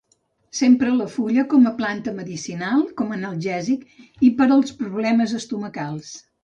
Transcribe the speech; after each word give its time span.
S'empra 0.59 0.93
la 1.01 1.05
fulla 1.15 1.43
com 1.51 1.67
a 1.71 1.75
planta 1.83 2.15
medicinal 2.21 2.83
com 3.03 3.15
analgèsic 3.19 4.27
i 4.31 4.35
per 4.43 4.53
als 4.59 4.79
problemes 4.85 5.41
estomacals. 5.45 6.15